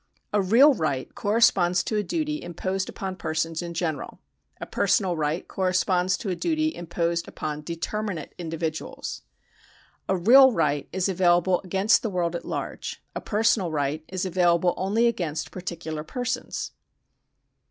[0.33, 4.19] A real right corresponds to a duty im posed upon persons in general;
[4.59, 9.21] a personal right corresponds to a duty imposed upon determinate individuals.
[10.09, 14.73] A real right is available against the world at large; a personal right is available
[14.75, 16.71] only against particular persons.